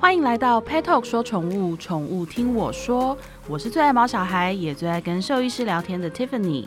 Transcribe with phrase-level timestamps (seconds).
[0.00, 3.18] 欢迎来到 Pet Talk 说宠物，宠物听我说。
[3.48, 6.66] 我是最爱毛小孩，也最爱跟兽医师聊天的 Tiffany。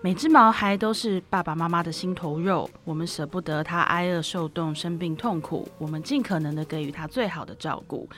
[0.00, 8.08] 每只毛孩都是爸爸妈妈的心头肉，我们舍不得它挨饿受冻、生病痛苦，我们尽可能的给予它最好的照顾。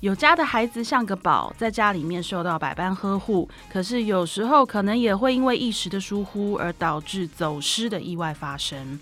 [0.00, 8.98] 有家的孩子像个宝，在家里面受到百般呵护，可是有时候可能也会因为一时的疏忽而导致走失的意外发生。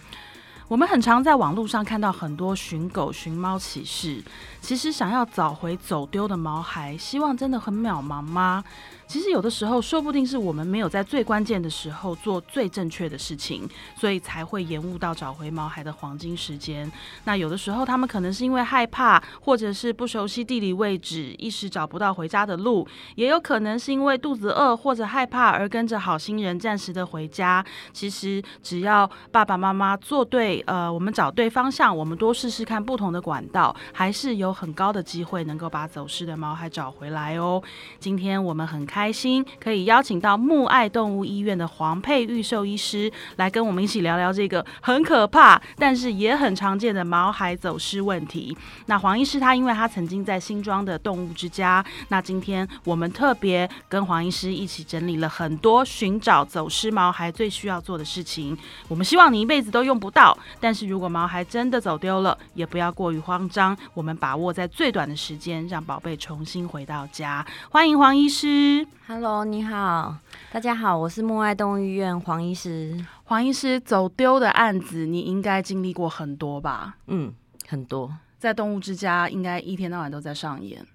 [0.68, 4.22] 我们很常在网络上看到很多寻狗寻猫启事，
[4.60, 8.64] 其实想要找回走丢的毛孩，希望真的很渺茫吗？
[9.12, 16.90] 其实有的时候，说不定是我们没有在最关键的时候做最正确的事情，所以才会延误到找回毛孩的黄金时间。
[17.24, 27.62] 那有的时候，他们可能是因为害怕，或者是不熟悉地理位置，一时找不到回家的路；也有可能是因为肚子饿或者害怕而跟着好心人暂时的回家。
[27.92, 37.62] 其实只要爸爸妈妈做对，呃，我们找对方向，我们多试试看不同的管道，还是有很高的机会能够把走失的毛孩找回来哦。
[38.00, 39.01] 今天我们很开。
[39.02, 48.56] 开心可以邀请到木爱动物医院的黄佩玉兽医师来跟我们一起聊聊这个很可怕，但是也很常见的毛孩走失问题。
[48.86, 58.56] 那黄医师他因为他曾经在新庄的动物之家，那今天我们特别跟黄医师一起整理了很多寻找走失毛孩最需要做的事情。
[58.86, 67.44] 我们希望你一辈子都用不到，但是如果毛孩真的走丢了，也不要过于慌张，我们把握在最短的时间让宝贝重新回到家。
[67.68, 68.86] 欢迎黄医师。
[69.06, 70.16] Hello，你好，
[70.52, 73.04] 大家好，我是默爱动物医院黄医师。
[73.24, 76.96] 黄医师走丢的案子，你应该经历过很多吧？
[77.08, 77.32] 嗯，
[77.68, 80.86] 很多，在动物之家应该一天到晚都在上演。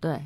[0.00, 0.22] 对，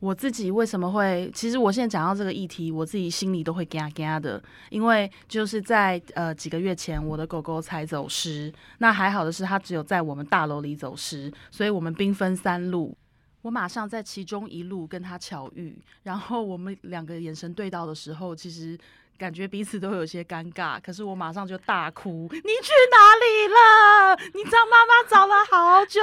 [0.00, 1.30] 我自己为什么会？
[1.34, 8.52] 其实我现在讲到这个议题，我自己心里都会嘎嘎的，因为就是在呃几个月前，我的狗狗才走失。
[8.78, 12.96] 那还好的是，它只有在我们大楼里走失，所以我们兵分三路。
[13.42, 18.78] 我马上在其中一路跟他巧遇， 然后我们两个眼神对到的时候，其实
[19.16, 20.80] 感觉彼此都有些尴尬。
[20.80, 24.30] 可是我马上就大哭：“你去哪里了？
[24.34, 26.00] 你找妈妈找了好久。”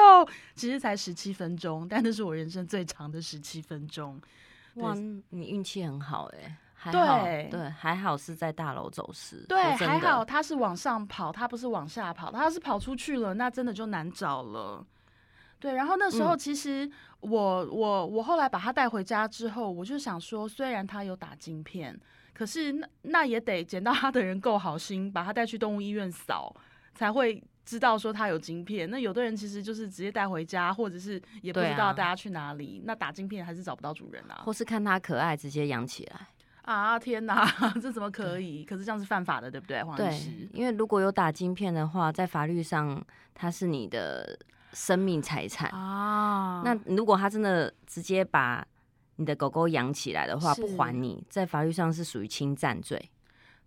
[0.56, 4.20] 其实才十七分钟，但那是我人生最长的十七分钟。
[4.76, 4.94] 哇，
[5.30, 6.58] 你运气很好哎！
[6.92, 9.38] 对对，还好是在大楼走失。
[9.48, 12.32] 对，还好他是往上跑，他不是往下跑。
[12.32, 14.86] 他要是跑出去了，那真的就难找了。
[15.60, 16.88] 对，然后那时候其实
[17.22, 22.00] 我我我后来把它带回家之后，我就想说，虽然它有打晶片，
[22.34, 26.56] 可是那那也得捡到它的人够好心，把它带去动物医院扫，
[26.94, 28.88] 才会知道说它有晶片。
[28.92, 34.44] 那有的人其实就是直接带回家，或者是也不知道大家去哪里，那打晶片还是找不到主人啊。
[34.46, 36.28] 或是看它可爱，直接养起来
[36.62, 37.00] 啊！
[37.00, 37.44] 天哪，
[37.82, 38.64] 这怎么可以？
[38.66, 39.82] 可是这样是犯法的，对不对？
[39.82, 40.16] 黄对，
[40.54, 44.38] 因为如果有打晶片的话，在法律上它是你的。
[44.76, 48.64] 生命财产啊，那如果他真的直接把
[49.16, 53.10] 你的狗狗养起来的话，不还你，在法律上是属于侵占罪。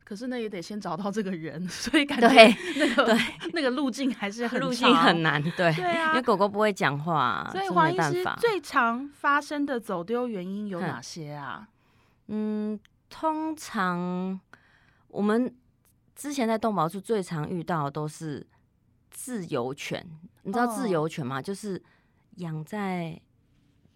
[0.04, 2.28] 可是那也得先找到这个人， 所以感觉
[2.76, 3.18] 那个对
[3.52, 5.42] 那个路径还是很路径很难。
[5.42, 11.68] 对对啊，因为狗狗不会讲话，所以黄医师最常发生的走丢原因有哪些啊？
[12.28, 12.78] 嗯，
[13.10, 14.38] 通常
[15.08, 15.54] 我们
[16.14, 18.46] 之前在动保处最常遇到的都是
[19.10, 20.04] 自由犬。
[20.42, 21.42] 你知道自由犬吗？
[21.42, 21.82] 就是
[22.36, 23.20] 养在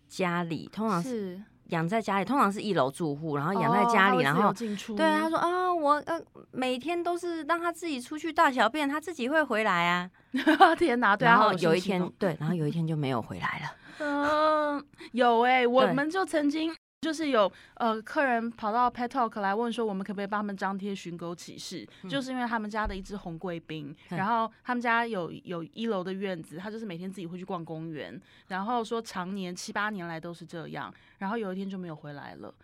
[0.09, 10.11] 家里，通常是养在家里，通常是一楼住户，然后养在家里，然后对他说啊，我呃每天都是让他自己出去大小便，他自己会回来啊。
[10.79, 11.17] 天哪！
[11.17, 13.77] 对然后有一天，对，然后有一天就没有回来了。
[14.05, 16.75] 嗯，有哎，我们就曾经。
[17.03, 21.85] 就是有呃客人跑到 Pet Talk 来问说，我们可不可以帮他们张贴寻狗启事？
[22.09, 32.55] 就是因为他们家的一只红贵宾，然后他们家有有一楼的院子，他就是每天自己会去逛公园，然后说常年七八年来都是这样，然后有一天就没有回来了。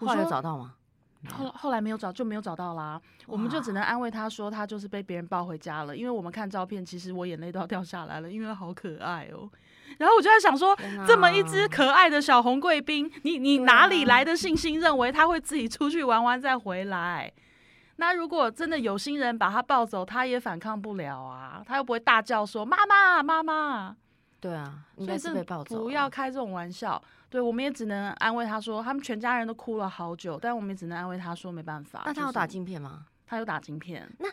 [0.00, 0.74] 后来有找到吗？
[1.30, 9.48] 后后来没有找就没有找到啦，我们就只能安慰他说他就是被别人抱回家了，因为我们看照片，其实我眼泪都要掉下来了，因为好可爱哦。
[9.98, 10.76] 然后我就在想说，
[11.06, 17.32] 这么一只可爱的小红贵宾，你你哪里来的信心，认为他会自己出去玩玩再回来？
[17.96, 23.96] 那如果真的有心人把他抱走，他也反抗不了啊，他又不会大叫说妈妈妈妈。
[24.40, 25.80] 对啊，应该是被抱走。
[25.80, 27.00] 不要开这种玩笑。
[27.30, 32.02] 对，我们也只能安慰他说，他们全家人都哭了好久，但我们也只能安慰他说没办法。
[32.04, 33.06] 那他有打晶片吗？
[33.26, 34.08] 他有打晶片。
[34.18, 34.28] 那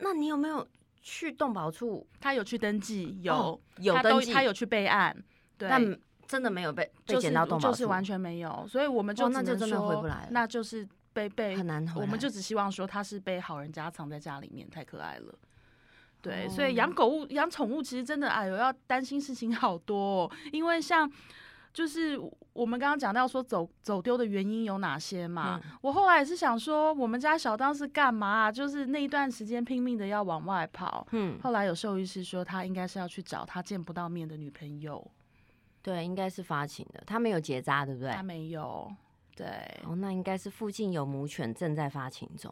[0.00, 0.66] 那你有没有？
[1.04, 5.14] 去动保处，他有去登记，有有登记，他有去备案，
[5.58, 5.96] 但
[6.26, 15.34] 真的没有被被捡到动保就是完全没有，所以我们就那就真的回不来了，那就是被被很难回我们就只希望说他是被好人家藏在家里面，太可爱了。
[16.22, 20.32] 对，哦所以养狗物、养宠物其实真的，哎呦，要担心事情好多、哦。
[20.52, 21.08] 因为像
[21.74, 22.18] 就是
[22.54, 28.52] 我们刚刚讲到说走走丢的原因有哪些嘛，嗯我后来也是想说，我们家小当是干嘛、啊？
[28.52, 31.06] 就是那一段时间拼命的要往外跑。
[31.10, 35.04] 嗯，后来有兽医师说，他应该是要去找他见不到面的女朋友，
[35.82, 38.10] 对，应该是发情的，他没有结扎，对不对？
[38.12, 38.90] 他没有。
[39.36, 39.46] 对
[39.84, 42.48] 哦，那应该是附近有母犬正在发情中，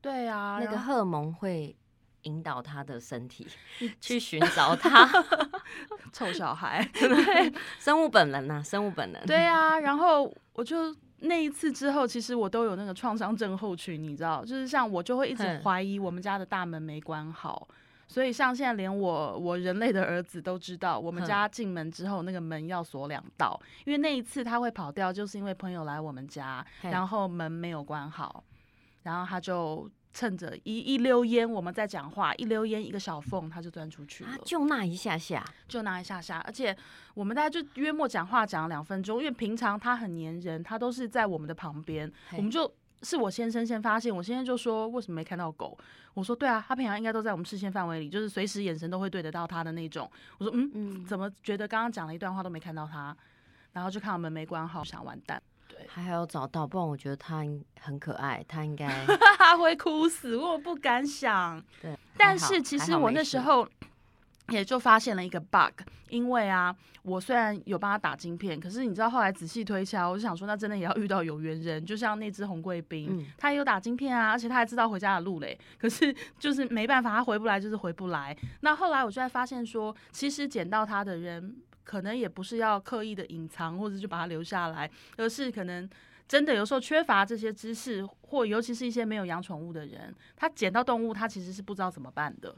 [0.00, 1.72] 对啊，那个荷尔蒙会
[2.24, 3.46] 引导他的身体
[4.00, 5.08] 去寻找他，
[6.12, 9.24] 臭小孩， 对生物本能呐、生物本能。
[9.26, 17.66] 对啊，然后我就那一次之后，其实我都有那个创伤症候群，你知道，就是像我就会一直怀疑我们家的大门没关好。
[18.06, 28.44] 所以，像现在连我我人类的儿子都知道，我们家进门之后那个门要锁两道，因为那一次他会跑掉，就是因为朋友来我们家，然后门没有关好，
[29.04, 34.38] 然后他就趁着一一溜烟，我们在讲话，一溜烟一个小缝，他就钻出去了啊，。
[34.44, 36.74] 就那一下下，就那一下下，而且
[37.14, 42.72] 我们大家就约莫讲话讲了两分钟，因为平常他很粘人，他都是在我们的旁边，我们就
[43.02, 45.76] 是我先生先发现，我先生就说为什么没看到狗？
[46.14, 50.08] 我说对啊，他平常应该都在我们视线范围里，就是随时眼神都会对得到他的那种。
[50.38, 53.14] 我说嗯，嗯，怎么觉得刚刚讲了一段话都没看到他？
[53.72, 55.42] 然后就看到门没关好，想完蛋，
[55.88, 58.88] 还好找到，不然我觉得他应很可爱，他应该
[59.38, 61.62] 他会哭死，我不敢想。
[61.80, 61.96] 对。
[62.16, 63.68] 但是其实我那时候
[64.48, 75.58] 也就发现了一个 bug，因为啊，我虽然有帮他打晶片，可是你知道后来仔细推敲，我就想说，那真的也要遇到有缘人，就像那只红贵宾，嗯他也有打晶片啊，而且他还知道回家的路嘞。
[75.78, 78.36] 可是就是没办法，他回不来就是回不来。
[78.60, 85.88] 那后来我就在发现说，其实捡到他的人，可能也不是要刻意的隐藏或者就把它留下来，而是可能。
[86.26, 92.56] 真的有时候缺乏这些知识，或尤其是一些没有养宠物的人，他捡到动物，他其实是不知道怎么办的。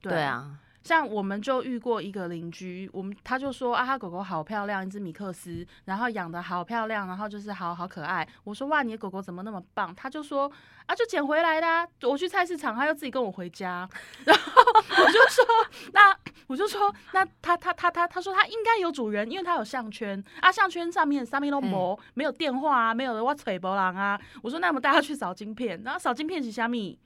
[0.00, 8.26] 对，啊，像我们就遇过一个邻居，我们他就说啊，他狗狗好漂亮，一只米克斯，然后养的好漂亮，然后就是好好可爱。
[8.44, 9.92] 我说哇，你的狗狗怎么那么棒？
[9.96, 10.50] 他就说
[10.86, 11.84] 啊，就捡回来的、啊。
[12.02, 13.88] 我去菜市场，他又自己跟我回家，
[14.24, 14.62] 然后
[15.04, 15.44] 我就说
[15.92, 16.16] 那
[16.46, 24.20] 我就说那他他他他他说他应该有主人，因为他有项圈啊，项圈上面上面都没没有电话啊，没有的我吹波浪啊。
[24.42, 26.98] 我说那我们带他去扫晶片，然后扫晶片是虾米？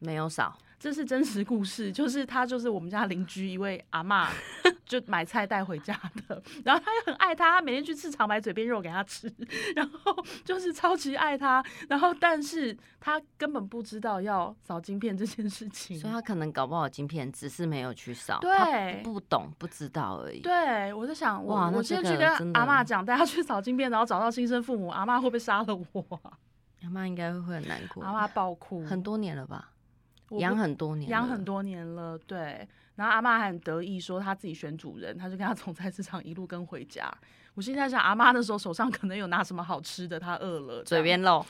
[0.00, 4.28] 没有少，这是真实故事，就是他就是我们家邻居一位阿妈，
[4.84, 5.98] 就买菜带回家
[6.28, 9.32] 的， 然后他又很爱他，他每天去市场买嘴边肉给他吃，
[9.74, 10.14] 然后
[10.44, 20.40] 就是超级爱他，然后但是他根本不知道要扫晶片这件事情所以，他可能搞不好晶片，只是没有去扫，对他不不懂不知道而已。
[20.40, 26.36] 对我就想，哇我今天这去跟阿妈讲，带他去扫晶片，然后找到亲生父母，阿妈会不会杀了我啊？
[26.82, 29.70] 阿妈应该会很难过，阿妈爆哭，很多年了吧，
[30.38, 32.66] 养很多年了，养很多年了，对。
[32.96, 37.12] 然后阿妈还很得意说她自己选主人，她就跟他从菜市场一路跟回家。
[37.54, 41.44] 我现在想，阿妈那时候手上可能有拿什么好吃的，她饿了，嘴边肉，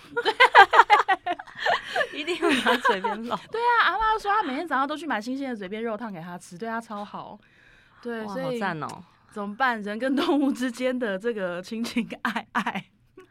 [2.14, 3.38] 一定要拿嘴边肉。
[3.50, 7.38] 对啊，阿妈说她每天早上都去买新鲜的嘴边肉烫给他吃，对她超好。
[8.02, 8.88] 对，哇，所以好赞哦！
[9.30, 9.82] 怎么办？
[9.82, 12.84] 人跟动物之间的这个情情爱爱。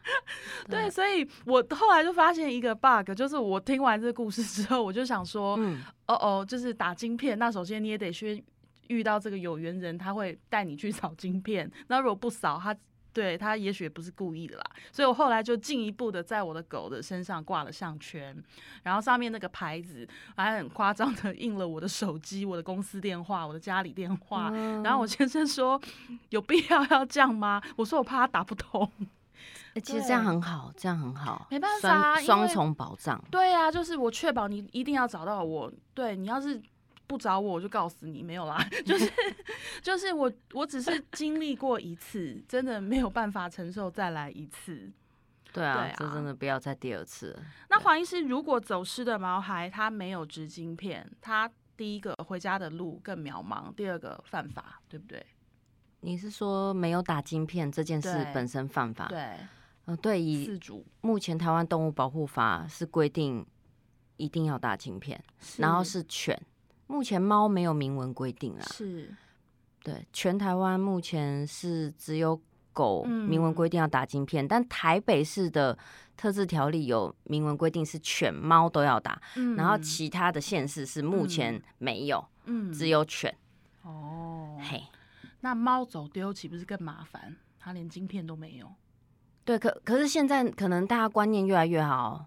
[0.70, 8.42] 对，所以我后来就发现一个 bug，就是我听完这个故事之后，我就想说，嗯，哦哦，就是打晶片，那首先你也得先
[8.88, 11.72] 遇到这个有缘人，他会带你去扫晶片。
[11.88, 12.76] 那如果不扫，他
[13.14, 14.64] 对他也许也不是故意的啦。
[14.92, 18.36] 所以我后来就进一步的在我的狗的身上挂了项圈，
[18.82, 24.50] 然后上面那个牌子还很夸张的印了我的手机、我的公司电话、我的家里电话。
[24.52, 25.80] 嗯然后我先生说
[26.30, 28.92] ：“有必要要这样吗？”我说：“我怕他打不通。
[29.76, 33.20] 欸其实这样很好，这样很好，没办法啊双双重保障”。
[33.32, 35.72] 对啊，就是我确保你一定要找到我。
[35.94, 36.62] 对你要是
[37.08, 38.22] 不找我，我就告诉你。
[38.24, 39.12] 没有啦， 就是
[39.82, 44.92] 就是我我只是经历过一次，真的没有办法承受再来一次。
[45.52, 47.38] 对啊，这真的不要再第二次。
[47.70, 51.48] 那黄医师，如果走失的毛孩他没有植晶片，他
[51.78, 55.24] 第一个回家的路更渺茫，第二个犯法，对不对？
[56.04, 59.08] 你是说没有打晶片这件事本身犯法？
[59.08, 59.26] 对，
[59.86, 60.60] 呃，对，以，
[61.02, 63.46] 目前台湾动物保护法是规定
[64.18, 65.24] 一定要打晶片，
[65.58, 66.40] 然后是犬。
[66.88, 69.16] 目前猫没有明文规定啦，是
[69.82, 72.40] 对，全台湾目前是只有
[72.74, 75.78] 狗嗯明文规定要打晶片，但台北市的
[76.18, 83.34] 特制条例有明文规定是犬猫都要打，嗯然后其他的县市是目前没有，嗯只有犬。
[83.84, 84.84] 哦，嘿，
[85.44, 87.36] 那猫走丢岂不是更麻烦？
[87.60, 88.74] 它连晶片都没有。
[89.44, 92.26] 对，可可是现在可能大家观念越来越好，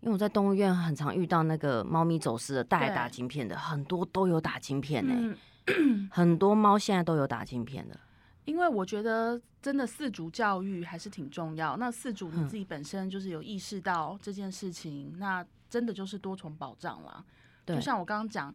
[0.00, 5.34] 因为我在动物园很常遇到那个猫咪走失的带打晶片的，很多都有打晶片呢、
[5.66, 7.98] 嗯，很多猫现在都有打晶片的。
[8.44, 11.74] 因为我觉得真的四主教育还是挺重要。
[11.78, 17.24] 那四主你嗯自己本身就是有意识到这件事情，那真的就是多重保障啦。
[17.64, 18.54] 对就像我刚刚讲，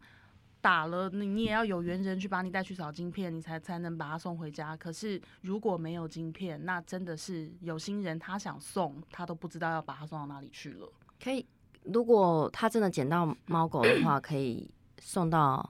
[0.64, 4.78] 打了你你也要有缘人去把你带去扫晶片，你才才能把它送回家。
[4.78, 10.90] 可是如果没有晶片，那真的是有心人他想送，他都不知道要把它送到哪里去了。
[11.22, 11.46] 可以，
[11.84, 15.70] 如果他真的捡到猫狗的话，可以送到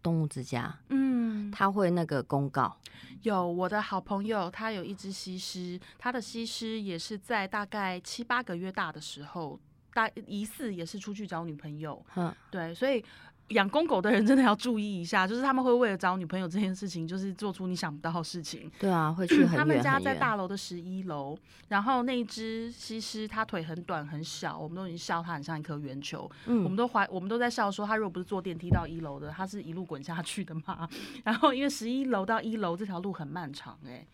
[0.00, 2.76] 动物之家，嗯，他会那个公告。
[3.22, 9.58] 有我的好朋友，他有一只西施，他的西施也是在大概七八个月大的时候，
[9.92, 12.00] 大疑似也是出去找女朋友。
[12.14, 13.04] 嗯，对，所以
[13.48, 18.70] 养公狗的人真的要注意一下，就是他们会为了找女朋友这件事情，就是做出你想不到的事情。
[18.80, 20.14] 对啊，会去很他们家在。
[20.14, 21.36] 大楼的十一楼，
[21.68, 26.30] 然后那一只西施，它腿很短很小，我们都已经笑它很像一颗圆球。
[26.46, 30.88] 嗯我们嗯，都怀，我们都在笑说，它如果不是坐电梯到一楼的，它是一路滚下去的嘛。
[31.24, 34.06] 然后因为十一楼到一楼这条路很漫长、欸，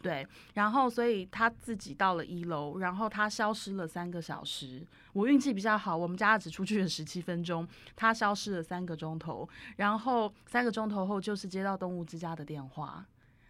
[0.00, 4.86] 对，然后所以他自己到了一楼，然后他消失了三个小时。
[5.12, 13.04] 我运气比较好，我们家只出去了十七分钟，他消失了三个钟头，然后三个钟头后就是接到动物之家的电话，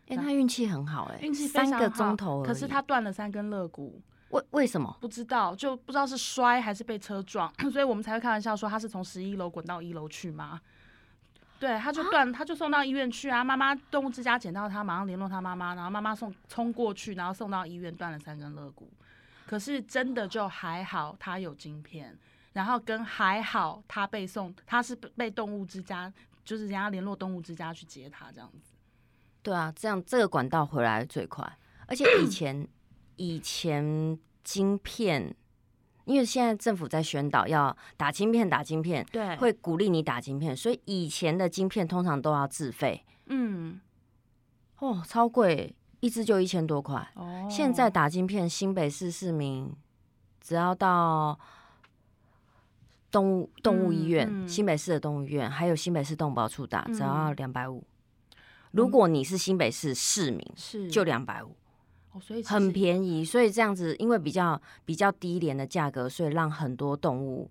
[0.08, 4.00] 哎、他运气很好哎、运气非三个钟头，可是他断了三根肋骨。
[4.30, 4.94] 为为什么？
[5.00, 10.60] 不知道，就不知道是摔还是被车撞， 所以我们才会开玩笑说他是从十一楼滚到一楼去吗？
[11.58, 13.42] 对，他就断，他就送到医院去啊。
[13.42, 18.88] 妈妈动物之家捡到他，马上联络他妈妈，然后妈妈送冲过去，然后送到医院，断了三根肋骨。
[19.46, 22.16] 可是真的就还好，他有晶片，
[22.52, 26.12] 然后跟还好他被送，他是被被动物之家，
[26.44, 28.74] 就是人家联络动物之家去接他这样子。
[29.42, 31.50] 对啊，这样这个管道回来最快，
[31.86, 32.68] 而且以前
[33.16, 35.34] 以前晶片，
[36.08, 43.78] 因为现在政府在宣导要打晶片，打晶片，对会鼓励你打晶片，所以以前的晶片通常都要自费，嗯，
[44.78, 47.06] 哦，超贵，一支就一千多块。
[47.14, 47.46] 哦。
[47.50, 49.70] 现在打晶片，新北市市民
[50.40, 51.38] 只要到
[53.10, 54.48] 动物动物医院、嗯嗯。
[54.48, 57.36] 新北市的动物医院，还有新北市动保处打，只要嗯。
[57.36, 57.84] 两百五。
[58.70, 60.90] 如果你是新北市市民，是。
[60.90, 61.54] 就两百五，
[62.18, 63.24] 哦，所以很便宜。
[63.24, 67.50] 所以这样子，因为比较比较低廉的价格，所以让很多动物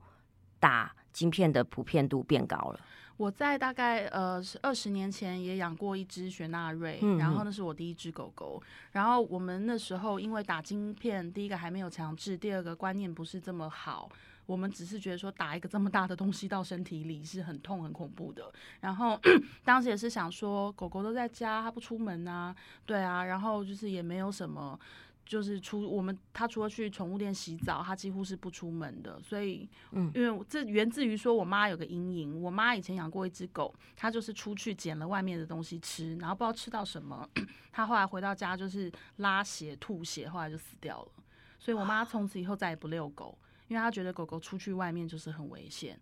[0.59, 2.79] 打晶片的普遍度变高了。
[3.17, 8.62] 我在大概呃二十年前也养过一只雪纳瑞，然后那是我第一只狗狗。
[8.91, 14.07] 然后我们那时候因为打晶片，第一个还没有强制，第二个观念不是这么好。
[14.48, 18.51] 我们只是觉得说打一个这么大的东西到身体里是很痛很恐怖的。
[18.80, 19.20] 然后
[19.63, 24.80] 当时也是想说，狗狗都在家，它不出门啊，对啊，然后就是也没有什么。
[25.25, 29.22] 就是出我们，它除了去宠物店洗澡，它几乎是不出门的。
[29.22, 32.42] 所以，嗯因为这源自于说我妈有个阴影。
[32.42, 37.27] 我妈以前养过一只狗，它就是出去捡了外面的东西吃，然后不知道吃到什么，
[37.74, 41.12] 它后来回到家就是拉血、吐血，后来就死掉了。
[41.60, 45.97] 所以我妈从此以后再也不遛狗，因为他觉得狗狗出去外面就是很危险。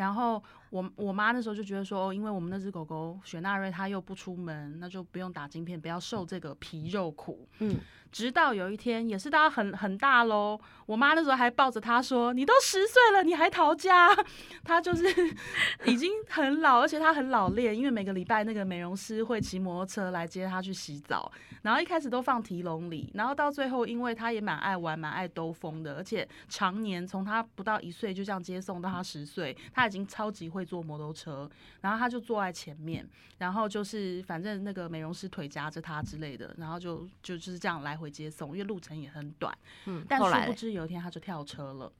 [0.00, 7.46] 然后我我妈那时候就觉得说，哦，因为我们那只狗狗雪纳瑞它又不出门，那就不用打晶片，不要受这个皮肉苦。
[7.58, 7.76] 嗯，
[8.10, 10.58] 直到有一天，也是大家很很大喽。
[10.86, 14.08] 我妈那时候还抱着它说：“你都十岁了，你还逃家？”
[14.64, 15.04] 它就是
[15.84, 21.30] 已经很老，而且它很老练，因为每个礼拜那个美容师会骑摩托车来接它去洗澡。
[21.62, 31.50] 然后一开始都放提笼里，然后到最后，因为她也蛮爱玩、蛮爱兜风的，而且常年从她不到一岁就这样接送到她十岁，她已经超级会坐摩托车。
[31.80, 33.06] 然后他就坐在前面，
[33.38, 39.52] 然后就是反正那个美容师腿夹着他之类的，然后就就就是这样来回接送，因为路程也很短。
[39.86, 41.92] 嗯，但殊不知有一天他就跳车了。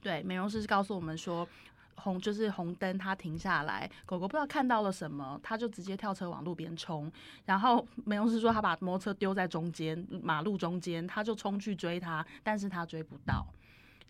[0.00, 1.46] 对，美容师是告诉我们说，
[1.94, 7.10] 红就是红灯，他停下来，狗狗不知道看到了什么，他就直接跳车往路边冲。
[7.44, 13.46] 然后美容师说他把摩托车丢在中间马路中间，他就冲去追他，但是他追不到。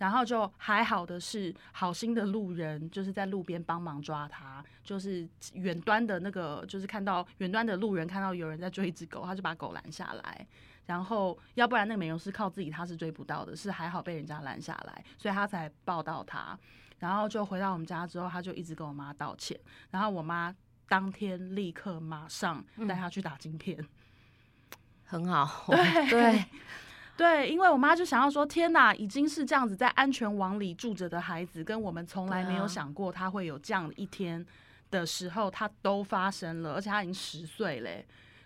[0.02, 10.44] 然后就还好的是，好心的路人就是在路边帮忙抓他，就是远端的那个，就是看到远端的路人看到有人在追一只狗，他就把狗拦下来。
[10.86, 16.58] 然后要不然那个美容师靠自己他是追不到的，是还好被人家拦下来，所以他才抱到他。
[16.98, 19.56] 然后就回到我们家之后，他就一直跟我妈道歉，
[19.92, 20.52] 然后我妈
[20.88, 23.78] 当天立刻马上带他去打晶片。
[25.04, 26.44] 很好，对对，
[27.16, 34.44] 对，因为我妈就想要说，天哪，已经是这样子在安全网里住着的孩子，跟我们从来没有想过他会有这样的一天
[34.90, 38.04] 的时候，他都发生了，而且他已经十岁嘞。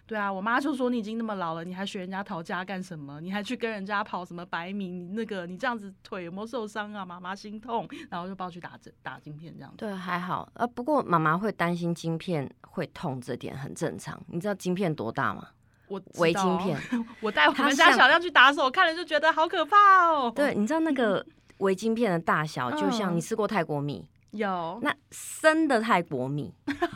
[0.08, 3.20] 对啊，我妈就说你已经那么老了，你还学人家逃家干什么？
[3.20, 4.88] 你还去跟人家跑什么百米？
[4.88, 7.04] 你那个你这样子腿有没有受伤啊？
[7.04, 9.76] 妈妈心痛，然后就抱去打针打晶片这样子。
[9.78, 10.48] 对，还好。
[10.54, 14.20] 呃，不过妈妈会担心晶片会痛，这点很正常。
[14.28, 15.48] 你知道晶片多大吗？
[15.88, 16.78] 我微晶片，
[17.20, 20.32] 我带我们家小亮去打手，看了就觉得好可怕哦。
[20.34, 21.24] 对，你知道那个
[21.58, 24.08] 围巾片的大小，就像你吃过泰国米？
[24.32, 24.78] 有。
[24.82, 26.52] 那生的泰国米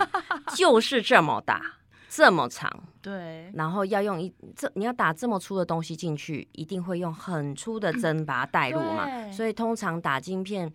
[0.56, 1.62] 就是这么大，
[2.08, 2.70] 这么长。
[3.00, 3.50] 对。
[3.54, 9.06] 然后要用一这，你要打这么粗的东西进去，一定会用很粗的针把它带入嘛。
[9.32, 10.70] 所以通常打晶片，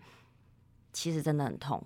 [0.92, 1.84] 其实真的很痛。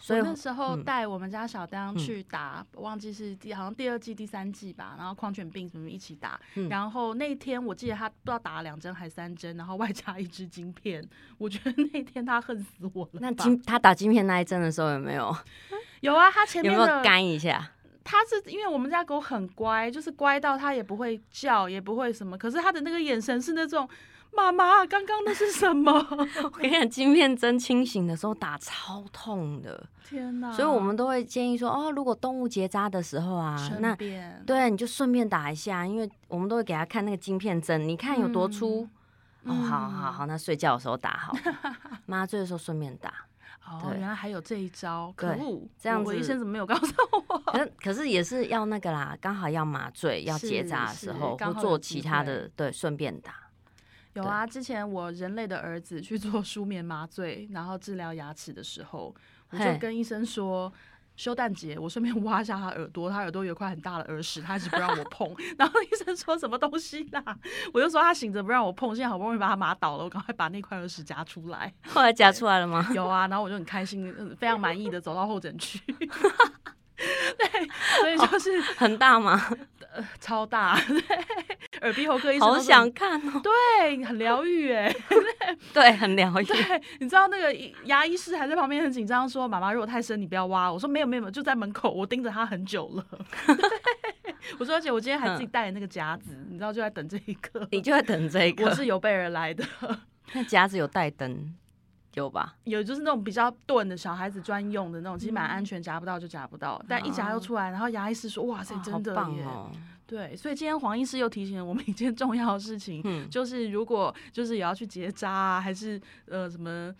[0.00, 6.40] 所以那时候带我们家小当去打，忘记是第好像第二季、第三季吧，然后狂犬病什么一起打。
[6.70, 11.04] 然后那天我记得他不知道打了两针还是三针，然后外加一支晶片。
[11.36, 13.20] 我觉得那天他恨死我了。
[13.20, 15.36] 那晶他打晶片那一针的时候有没有？
[16.00, 17.72] 有啊，他前面有没有干一下？
[18.04, 22.38] 他是因为我们家狗很乖，就是乖到他也不会叫，也不会什么。
[22.38, 23.88] 可是他的那个眼神是那种。
[24.34, 25.92] 妈妈，刚刚那是什么？
[26.42, 30.52] 我跟你讲，晶片针清醒的时候打超痛的，天哪！
[30.52, 33.96] 所以我们都会建议说，哦，如果动物结扎的时候啊，那
[34.46, 38.88] 对，你就顺便打一下，因为我们都会给他看那个晶片针，你看有多粗。
[39.44, 41.32] 哦，好好好，那睡觉的时候打好，
[42.06, 43.12] 麻醉的时候顺便打。
[43.66, 45.66] 哦，原来还有这一招，可恶！
[45.78, 46.94] 这样子，医生怎么没有告诉
[47.28, 47.38] 我？
[47.52, 53.34] 可可是也是要那个啦，刚好要麻醉、要结扎的时候，或做其他的，对，顺便打。
[54.18, 59.14] 有啊，之前我人类的儿子去做 舒眠麻醉，然后治疗牙齿的时候，
[59.50, 60.72] 我就跟医生说，
[61.16, 65.28] 休蛋节我顺便挖一下他耳朵，他耳朵有块很大的耳屎，他一直不让我碰。
[65.56, 67.22] 然后医生说什么东西啦？
[67.72, 71.72] 我就说他醒着不让我碰，现在好不容易把他麻倒了，我赶快把那块耳屎夹出来。
[71.86, 72.88] 后来夹出来了吗？
[72.94, 75.80] 有啊，然后我就很开心，非常满意的走到候诊区。
[77.38, 77.68] 对，
[78.00, 79.40] 所以就是很大吗？
[79.94, 81.47] 呃超大，对，
[81.82, 84.94] 耳鼻喉科医生好想看哦，对，很疗愈哎，
[85.72, 86.44] 对，很疗愈。
[86.46, 87.54] 对，你知道那个
[87.84, 93.06] 牙医师还在旁边很紧张，说：“妈妈，如果太深，你不要挖。”我说：“没有，没有，就在门口，我盯着他很久了。
[94.58, 98.64] ”我说：“而且我今天还自己带了那个夹子，你知道，就在等这一刻。”你就在等这一刻。
[98.64, 99.64] 我是有备而来的。
[100.32, 101.54] 那夹子有带灯。
[102.14, 102.56] 有吧？
[102.64, 106.82] 有就是那种比较钝的小孩子专用的那种，其实蛮安全，夹不到就夹不到。
[106.88, 109.44] 但一夹又出来，然后牙医师说：“哇塞，真的耶！”
[110.08, 116.92] 对，所以今天黄医师又提醒了我们一件重要的事情，就是如果就是也要去结扎啊，还是呃什么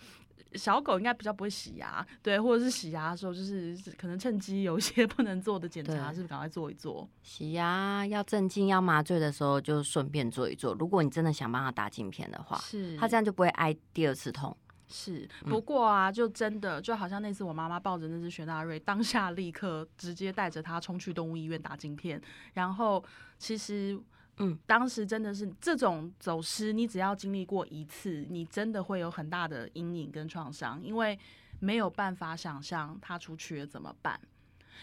[0.53, 7.09] 小狗应该比较不会洗牙，对，或者是洗牙的时候，就是可能趁机有一些 不能做的检查，是不是赶快做一做？
[7.23, 10.75] 洗牙要镇静、要麻醉的时候，就顺便做一做。
[10.75, 14.55] 如果你真的想帮他打镜片的话，是，他这样就不会挨第二次痛。
[14.89, 22.21] 是，不过啊，就真的就好像那次我妈妈抱着那只雪纳瑞，当下立刻直接带着它冲去动物医院打晶片。
[22.55, 23.05] 然后
[23.39, 24.01] 其实，
[24.39, 31.19] 嗯，当时真的是这种走失，你只要经历过一次，你真的会有很大的阴影跟创伤，因为
[31.61, 34.19] 没有办法想象它出去了怎么办。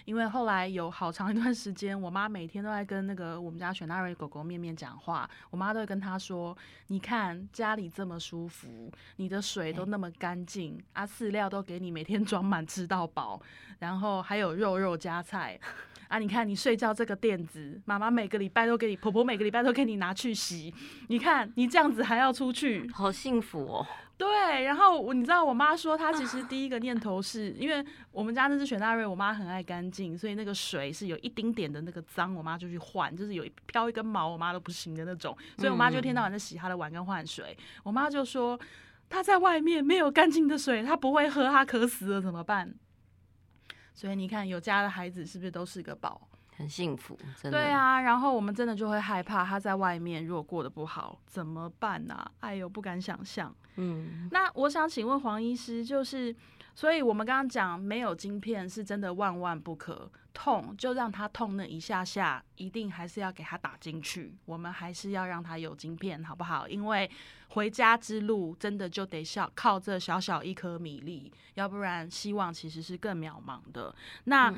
[0.03, 5.29] 因为后来有好长一段时间，我妈每天都在跟那个我们家雪纳瑞狗狗面面讲话。
[5.49, 6.55] 我妈都会跟他说
[6.88, 13.41] ：“你看家里这么舒服，你的水都那么干净，啊，饲料都给你每天装满吃到饱，
[13.79, 15.60] 然后还有肉肉加菜
[16.08, 20.73] 啊，你看你睡觉这个垫子，妈妈每个礼拜都给你，婆婆每个礼拜都给你拿去洗。
[21.08, 37.58] 你看你这样子还要出去，好幸福哦。”对，然后我你知道，我妈说她其实第一个念头是因为我们家那只雪纳瑞，我妈很爱干净，所以那个水是有一丁点的那个脏，我妈就去换，就是有飘一根毛，我妈都不行的那种，所以我妈就一天到晚在洗她的碗跟换水。
[37.84, 38.58] 我妈就说
[39.10, 42.73] 她在外面没有干净的水，她不会喝，她渴死了怎么办？
[43.93, 46.30] 所以你看，有家的孩子是不是都是个宝？
[46.58, 47.58] 很幸福，真的。
[47.58, 52.26] 对啊，然后我们真的就会害怕他在外面如果过得不好怎么办呢？
[52.39, 53.54] 哎呦，不敢想象。
[53.76, 56.34] 嗯，那我想请问黄医师，就是，
[56.74, 64.34] 所以我们刚刚讲没有晶片是真的万万不可，痛就让他痛那一下下，一定还是要给他打进去。
[64.46, 66.70] 我们还是要让他有晶片，好不好？
[66.70, 67.12] 因为
[67.50, 73.94] 回家之路真的就得小靠这小小一颗米粒，要不然希望其实是更渺茫的。
[74.24, 74.54] 那。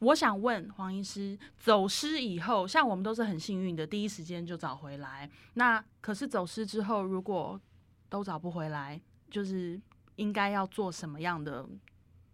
[0.00, 5.30] 我想问黄医师，走失以后，像我们都是很幸运的，第一时间就找回来。
[5.54, 7.60] 那可是走失之后，如果
[8.08, 8.98] 都找不回来，
[9.30, 9.78] 就是
[10.16, 11.66] 应该要做什么样的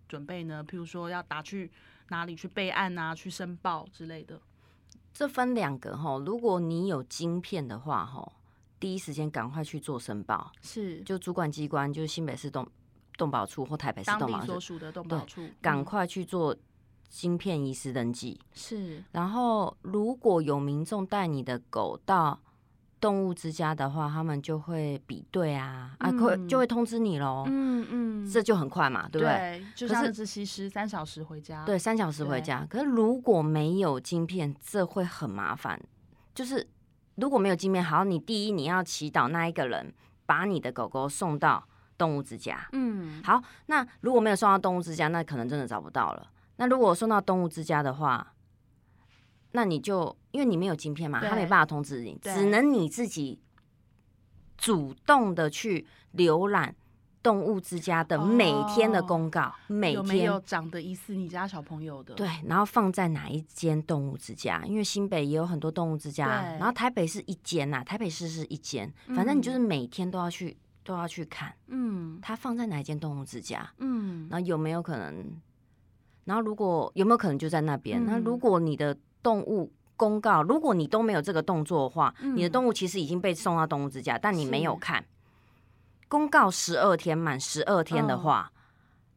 [0.09, 0.65] 准备呢？
[0.65, 1.71] 譬如说，要打去
[2.11, 4.41] 哪里去备案啊，去申报之类的。
[5.13, 8.33] 这分两个哈，如果你有晶片的话哈，
[8.79, 10.53] 第一时间赶快去做申报。
[10.63, 12.65] 是，就主管机关，就是新北市动
[13.19, 16.57] 动保处或台北市动保所属的动保处，赶快去做。
[17.09, 18.41] 晶片遗失登记。
[18.53, 22.39] 是，然后如果有民众带你的狗到
[22.99, 27.45] 动物之家的话，他们就会比对啊，啊，会嗯就会通知你喽。
[27.47, 29.35] 嗯嗯，这就很快嘛，对不对？
[29.37, 32.67] 对，就可是西施三小时回家，对，三小时回家。
[32.69, 35.81] 可是如果没有晶片，这会很麻烦。
[36.35, 36.67] 就是
[37.17, 39.93] 如果没有晶片，好，你第一你要祈祷那一个人
[40.25, 41.63] 把你的狗狗送到
[41.97, 42.67] 动物之家。
[42.73, 46.27] 嗯，好，那如果没有送到动物之家，那可能真的找不到了。
[46.57, 48.35] 那如果送到动物之家的话，
[49.53, 53.41] 那你就因为你没有晶片嘛，对他没办法通知你，只能你自己
[54.57, 56.75] 主动的去浏览
[57.23, 62.15] 动物之家的每天的哦公告，每天有没有长得疑似你家小朋友的？
[62.15, 64.63] 对，然后放在哪一间动物之家？
[64.65, 75.27] 因为新北也有很多动物之家，然后台北是一间呐、台北市是一间，反正你就是每天都要去都要去看嗯它放在哪一间动物之家，嗯，然后有没有可能，
[76.27, 78.05] 然后如果有没有可能就在那边？
[78.05, 85.03] 那嗯如果你的动物公告，如果你都没有这个动作的话，你的嗯动物其实已经被送到动物之家，但你没有看
[86.09, 88.53] 公告十二天满十二天的嗯话，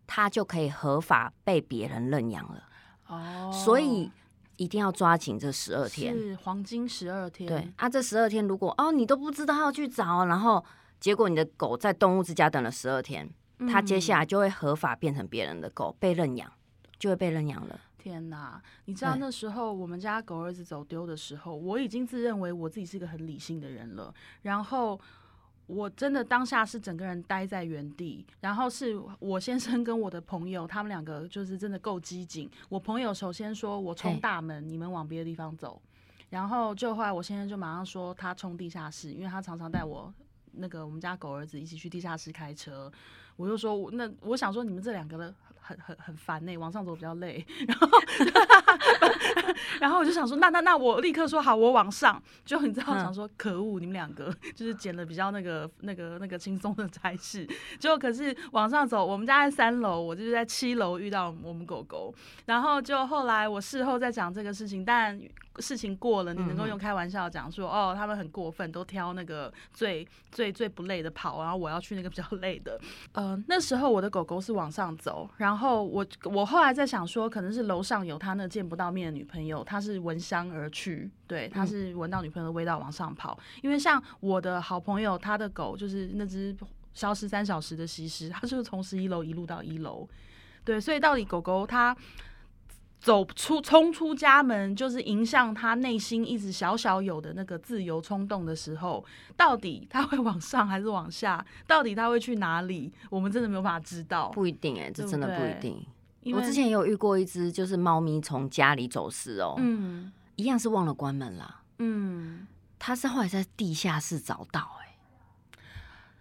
[0.08, 2.64] 它就可以合法被别人认养了。
[3.08, 4.10] 哦，所以
[4.58, 6.14] 一定要抓紧这十二天。
[6.16, 10.64] 是黄金十二天，对啊，这十二天如果哦你都不知道要去找，然后
[11.00, 13.30] 结果你的狗在动物之家等了十二天，
[13.72, 14.20] 它接下来。
[14.20, 16.52] 来就会合法变成别人的狗，被认养，
[17.00, 17.80] 就会被认养了。
[17.98, 18.62] 天哪！
[18.86, 24.14] 你知道那时候我们家狗儿子走丢的时候，我已经自认为我自己是个很理性的人了。
[24.42, 25.00] 然后
[25.68, 32.50] 我真的当下是整个人待在原地，然后是我先生跟我的朋友，他们两个就是真的够机警。
[32.70, 35.82] 我朋友首先说我冲大门，你们往别的地方走。
[36.30, 40.14] 然后就后来我先生就马上说他冲地下室，因为他常常带我
[40.54, 42.92] 那个我们家狗儿子一起去地下室开车。
[43.36, 47.46] 我就说我那我想说你们这两个人很很很烦呢、往上走比较累。
[47.66, 47.88] 然后
[49.80, 52.22] 然后我就想说那那那我立刻说好，我往上。
[52.44, 57.48] 就你知道嗯想说可恶，你们两个就是捡了比较那个那个那个轻松的差事。
[57.80, 62.14] 就可是往上走，我们家在三楼，我就是在七楼遇到我们狗狗。
[62.46, 65.18] 然后就后来我事后再讲这个事情，但
[65.60, 72.80] 事情过了，你能够用开玩笑讲说，哦，他们很过分，都挑那个最最最不累的跑，然后我要去那个比较累的。
[73.14, 83.38] 呃，那时候我的狗狗是往上走，然后我我后来在想说，可能是楼上有他那见不到面的女朋友，他是闻香而去，对，他是闻到女朋友的味道往上跑。
[83.62, 86.56] 因为像我的好朋友，他的狗就是那只
[86.94, 90.08] 消失三小时的西施，它就是从十一楼一路到一楼，
[90.64, 91.96] 对，所以到底狗狗它。
[93.00, 99.04] 走出冲出家门，就是迎向他内心一直小小有的那个自由冲动的时候，
[99.38, 101.44] 到底他会往上还是往下？
[101.66, 102.92] 到底他会去哪里？
[103.10, 104.30] 我们真的没有办法知道。
[104.30, 105.86] 不一定哎、这真的不一定。
[106.36, 111.62] 我之前也有遇过一只，就是猫咪从家里走失哦，嗯一样是忘了关门啦。
[111.78, 112.46] 嗯，
[112.78, 114.98] 它是后来在地下室找到哎、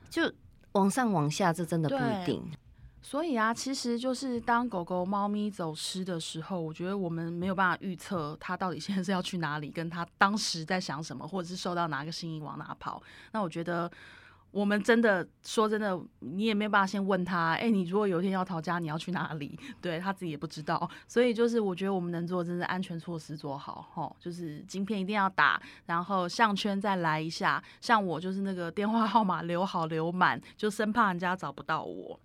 [0.09, 0.33] 就
[0.73, 2.49] 往上往下，这真的不一定。
[3.09, 13.03] 所以啊，其实就是当狗狗、猫咪走失的时候，我觉得我们没有办法预测它到底现在是要去哪里，跟它当时在想什么，或者是受到哪个心意往哪跑。
[13.33, 13.91] 那我觉得。
[14.51, 19.59] 我们真的说真的，你也没有办法先问他，哎、你如果有一天要逃家，你要去哪里？
[19.79, 32.19] 对他自己也不知道，所以就是我觉得我们能做，真是安全措施做好，吼，就是晶片一定要打，然后项圈再来一下，像我就是那个电话号码留好留满，就生怕人家找不到我。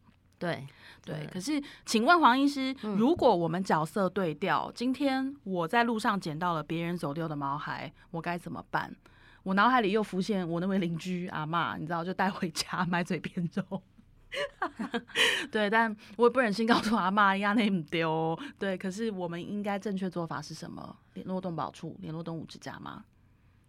[0.43, 0.67] 对
[1.05, 8.93] 对，可是请问黄医师，嗯如果我们角色对调，今天我在路上捡到了别人走丢的毛孩，我该怎么办？
[9.43, 13.81] 我脑海里又浮现我那位邻居阿嬷，你知道，就带回家 买嘴边肉。
[15.51, 18.37] 对，但我也不忍心告诉阿妈呀，那唔丢。
[18.57, 20.95] 对，可是我们应该正确做法是什么？
[21.13, 23.03] 联络动保处，联络动物之家吗？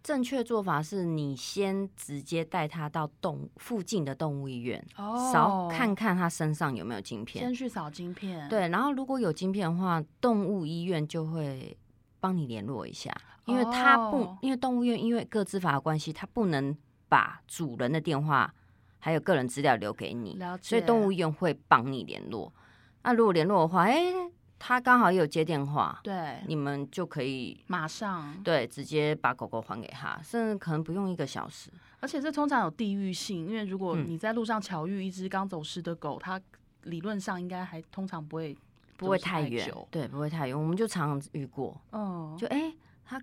[0.05, 7.51] 正确做法是你先直接带它到动附近的动物医院，哦扫看看它身上有没有晶片先。
[7.51, 11.75] 去扫晶片。，对，然后如果有晶片的话，动物医院就会
[12.19, 13.11] 帮你联络一下，
[13.45, 16.77] 因为它不，哦因为动物医院因为各自法的关系，它不能
[17.09, 18.53] 把主人的电话
[18.99, 22.53] 还有个人资料留给你，所以动物医院会帮你联络。
[23.01, 24.13] 那如果联络的话，哎、
[24.57, 28.33] 他刚好也有接电话，对，你们就可以马上。
[28.43, 31.69] 对直接把狗狗还给他，甚至可能不用一个小时。
[31.99, 36.39] 而且这通常有地域性，因为如果嗯你在路上巧遇一只刚走失的狗，它
[36.83, 38.55] 理论上应该还通常不会
[38.95, 40.57] 不会太远久，对，不会太远。
[40.57, 43.21] 我们就常常遇过，嗯，就哎、他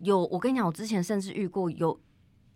[0.00, 1.98] 有我跟你讲，我之前甚至遇过有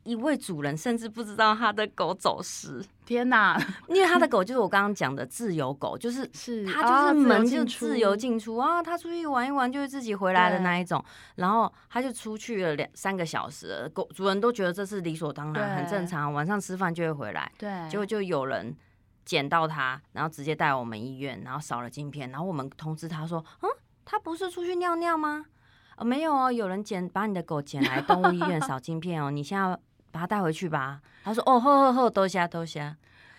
[0.05, 3.57] 一位主人甚至不知道他的狗走失，天哪！
[3.88, 11.05] 因为他的狗就是我刚刚讲的自由狗，就是 是它啊就是门就自由进出啊，它出去玩一玩就会自己回来的那一种。
[11.37, 17.51] 然后它就出去了两三个小时了，狗主人都觉得这是理所当然，很正常，晚上吃饭就会回来。
[17.57, 18.77] 对，结果就有人
[19.25, 23.71] 捡到它，然后直接带我们医院，然后扫了镜片，然后我们通知他说，嗯，
[24.05, 25.45] 他不是出去尿尿吗？
[25.97, 29.79] 哦，没有哦，有人捡把你的狗捡来动物医院 扫镜片哦，你现在
[30.12, 31.01] 把它带回去吧。
[31.25, 32.94] 他说，哦，吼吼吼，多谢多谢。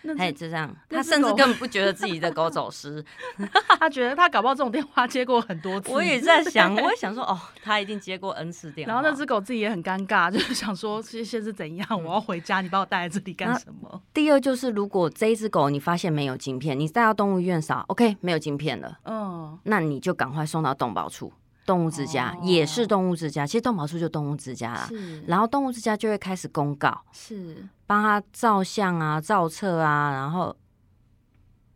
[0.06, 3.02] 那哎，只就这样，他甚至根本不觉得自己的狗走失。
[3.80, 8.92] 他觉得他搞不好这种电话接过很多次，我也在想，我也想说，哦，他一定接过 N 次电话。
[8.92, 11.88] 然后那只狗自己也很尴尬，就是想说现现在是怎样？
[12.04, 14.02] 我要回家，你把我带来这里干什么？
[14.12, 21.32] 第二就是，如果这一只狗你发现没有晶片，你带到动物医院扫，OK，没有晶片了，嗯，那你就赶快送到动保处、
[21.64, 23.46] 动物之家，哦也是动物之家。
[23.46, 24.86] 其实动保处就动物之家啦。
[24.88, 30.56] 是然后动物之家就会开始公告，是帮他照相啊、照册啊，然后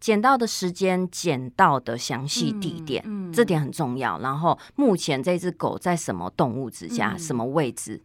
[0.00, 4.18] 捡到的时间、捡到的详细地点，嗯嗯这点很重要。
[4.20, 8.02] 然后目前这只狗在什么动物之家、嗯什么位置，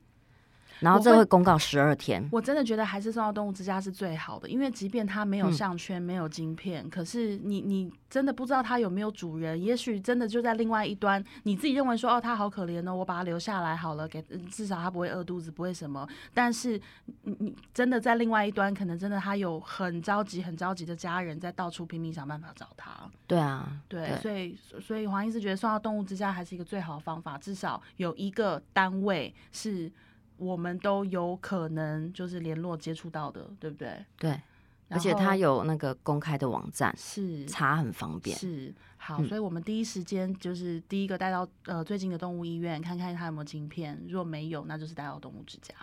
[0.84, 2.28] 然后这会公告十二天。
[2.32, 16.08] 我真的觉得还是送到动物之家是最好的，因为即便它没有嗯项圈、没有晶片，可是你你真的不知道它有没有主人，也许真的就在另外一端，你自己认为说哦，它好可怜哦，我把它留下来好了，给至少它不会饿肚子，不会什么。
[16.34, 16.80] 但是
[17.24, 22.92] 你你真的在另外一端，可能真的它有很着急、很着急的家人在到处拼命想办法找它。
[23.26, 29.92] 对啊，对，所以所以黄医师觉得送到动物之家还是一个最好的方法，至少有一个单位是
[30.38, 34.06] 我们都有可能就是联络接触到的，对不对？
[34.18, 34.42] 对，
[34.90, 38.38] 而且它有那个公开的网站，是查很方便。
[38.38, 45.74] 是好，嗯所以我们第一时间就是第一个带到呃最近的动物医院看看它有没有晶片，如果没有，那就是带到动物之家。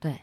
[0.00, 0.20] 对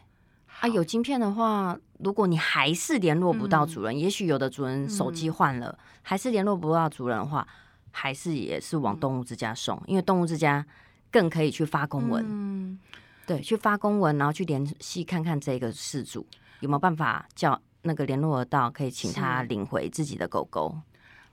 [0.60, 7.46] 啊，有晶片的话，如果你还是联络不到嗯主人，也许有的主人手机换了，还是联络不到主人的话，
[7.90, 10.64] 还是也是往动物之家送，因为动物之家
[11.10, 12.78] 更可以去发公文，嗯，
[13.26, 16.26] 对，去发公文，然后去联系看看这个事主
[16.60, 20.76] 有没有办法叫那个联络得到，可以请他领回自己的狗狗。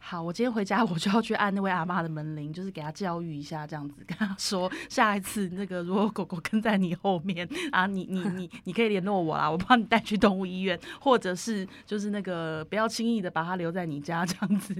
[0.01, 14.73] 好，我今天回家我就要去按那位阿妈的门铃，就是给她教育一下，这样子跟她说，下一次那个如果狗狗跟在你后面啊，你你你你可以联络我啦，我帮你带去动物医院，或者是就是那个不要轻易的把它留在你家，这样子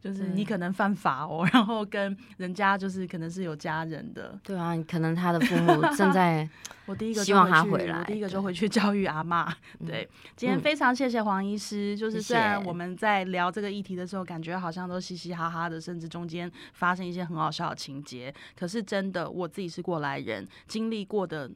[0.00, 6.48] 就是你可能犯法哦，然后跟人家就是可能是有家人的，对啊，可能他的父母正在
[6.86, 9.54] 我第一个就希望他回来我第一个就回去教育阿妈。
[9.86, 21.50] 对，今天嗯非常谢谢黄医师，就是虽然我们在聊这个议题的时候，感觉好像都嘻嘻哈哈的，甚至中间发生一些很好笑的情节，可是真的我自己是过来人，经历过的。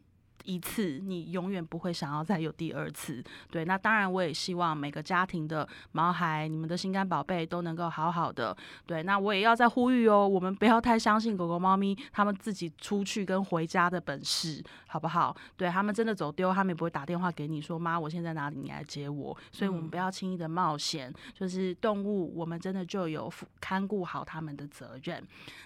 [0.46, 3.22] 一次，你永远不会想要再有第二次。
[3.50, 8.56] 对，那当然，我也希望每个家庭的毛孩、你们的心肝宝贝都能够好好的。
[8.86, 15.36] 对，那我也要再呼吁哦，我们不要太相信狗狗、猫咪他们自己出去跟回家的本事，好不好？
[15.56, 19.36] 对他们真的走丢，他们也不会打电话给你说妈，我现在哪里，你来接我。
[19.50, 25.22] 所以我们不要轻易的冒险，就是动物，我们真的就有负看顾好他们的责任。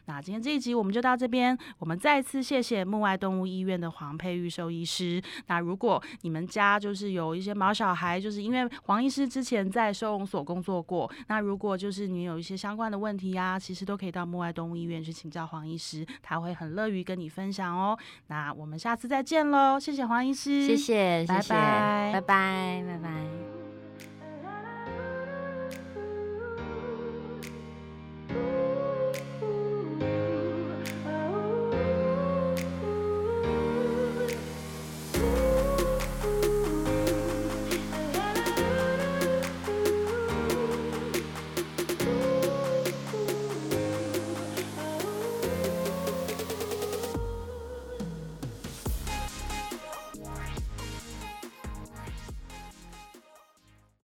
[0.07, 5.21] 那今天这一集我们就到这边，我们再次谢谢木外动物医院的黄佩玉兽医师。
[5.47, 17.99] 那如果你们家就是有一些毛小孩，就是因为黄医师之前在收容所工作过，那如果就是你有一些相关的问题呀、其实都可以到木外动物医院去请教黄医师，他会很乐于跟你分享哦。
[18.29, 23.70] 那我们下次再见喽，谢谢黄医师，谢谢，谢谢，拜拜拜拜，拜拜。